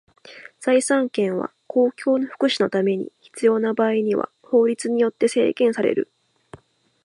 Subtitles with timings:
[0.59, 6.11] 財産権は公共の福祉のために必要な場合には法律によって制限される。